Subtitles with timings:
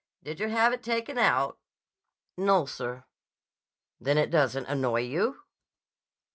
[0.23, 1.59] Did you have it taken out?"
[2.35, 3.03] "No, sir."
[3.99, 5.43] "Then it doesn't annoy you?"